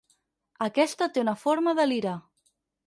Aquesta 0.69 1.09
té 1.19 1.23
una 1.27 1.37
forma 1.43 1.77
de 1.83 1.89
lira. 1.95 2.17